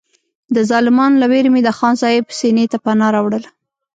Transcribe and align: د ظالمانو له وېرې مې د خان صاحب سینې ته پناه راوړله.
د 0.55 0.57
ظالمانو 0.69 1.19
له 1.21 1.27
وېرې 1.31 1.49
مې 1.53 1.61
د 1.63 1.69
خان 1.77 1.95
صاحب 2.01 2.25
سینې 2.39 2.65
ته 2.71 2.77
پناه 2.83 3.09
راوړله. 3.15 3.49